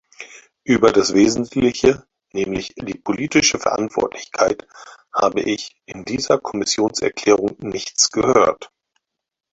[0.63, 4.65] Über das Wesentliche, nämlich die politische Verantwortlichkeit,
[5.13, 8.71] habe ich in dieser Kommissionserklärung nichts gehört.